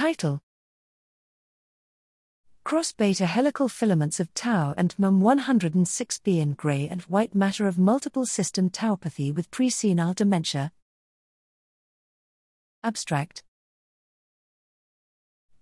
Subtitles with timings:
[0.00, 0.40] Title
[2.64, 8.24] Cross beta helical filaments of tau and TMEM106B in gray and white matter of multiple
[8.24, 10.72] system tauopathy with presenile dementia.
[12.82, 13.42] Abstract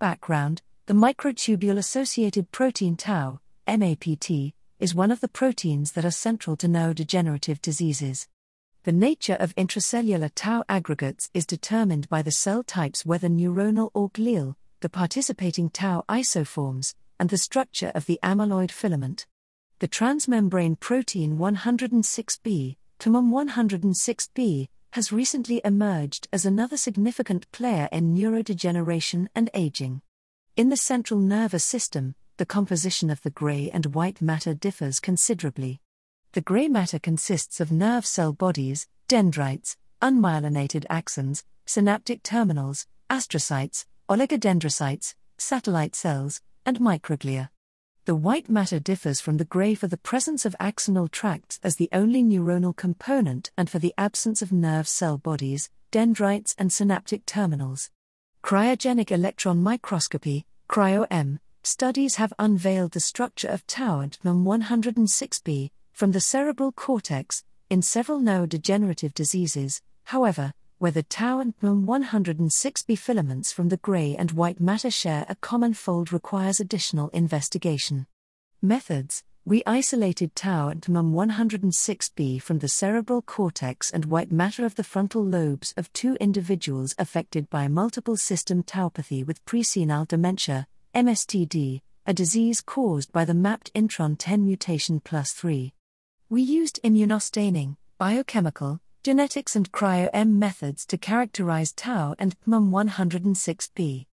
[0.00, 3.38] Background The microtubule associated protein tau,
[3.68, 8.26] MAPT, is one of the proteins that are central to neurodegenerative diseases.
[8.84, 14.10] The nature of intracellular tau aggregates is determined by the cell types, whether neuronal or
[14.10, 19.24] glial, the participating tau isoforms, and the structure of the amyloid filament.
[19.78, 29.48] The transmembrane protein 106B, TMEM106B, has recently emerged as another significant player in neurodegeneration and
[29.54, 30.02] aging.
[30.58, 35.80] In the central nervous system, the composition of the gray and white matter differs considerably.
[36.34, 45.14] The gray matter consists of nerve cell bodies, dendrites, unmyelinated axons, synaptic terminals, astrocytes, oligodendrocytes,
[45.38, 47.50] satellite cells, and microglia.
[48.06, 51.88] The white matter differs from the gray for the presence of axonal tracts as the
[51.92, 57.90] only neuronal component and for the absence of nerve cell bodies, dendrites, and synaptic terminals.
[58.42, 66.20] Cryogenic electron microscopy, cryo-EM, studies have unveiled the structure of tau and TMEM106B, from the
[66.20, 74.16] cerebral cortex in several neurodegenerative diseases, however, whether tau and TMEM106B filaments from the gray
[74.16, 78.08] and white matter share a common fold requires additional investigation.
[78.60, 84.82] Methods We isolated tau and TMEM106B from the cerebral cortex and white matter of the
[84.82, 92.12] frontal lobes of two individuals affected by multiple system tauopathy with presenile dementia, MSTD, a
[92.12, 95.72] disease caused by the MAPT intron 10 mutation plus 3.
[96.34, 104.06] We used immunostaining, biochemical, genetics, and cryo-EM methods to characterize tau and TMEM106B.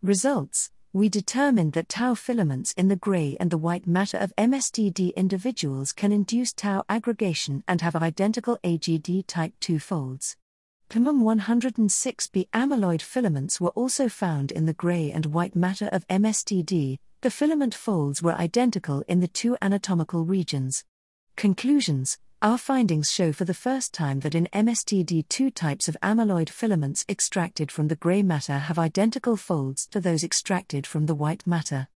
[0.00, 5.16] Results We determined that tau filaments in the gray and the white matter of MSTD
[5.16, 10.36] individuals can induce tau aggregation and have identical AGD type 2 folds.
[10.90, 17.00] TMEM106B amyloid filaments were also found in the gray and white matter of MSTD.
[17.22, 20.84] The filament folds were identical in the two anatomical regions.
[21.36, 26.48] Conclusions Our findings show for the first time that in MSTD, two types of amyloid
[26.48, 31.46] filaments extracted from the gray matter have identical folds to those extracted from the white
[31.46, 31.88] matter.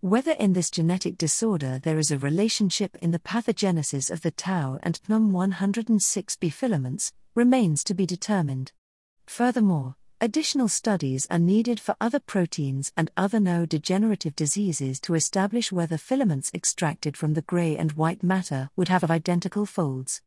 [0.00, 4.78] Whether in this genetic disorder there is a relationship in the pathogenesis of the tau
[4.82, 8.72] and TMEM106B filaments remains to be determined.
[9.26, 15.98] Furthermore, Additional studies are needed for other proteins and other neurodegenerative diseases to establish whether
[15.98, 20.22] filaments extracted from the gray and white matter would have identical folds.